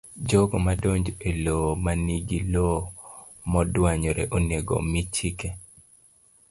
[0.29, 2.79] jogo madonjo e lowo ma nigi lowo
[3.51, 5.49] modwanyore onego omi chike